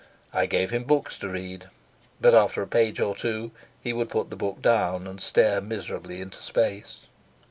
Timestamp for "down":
4.59-5.05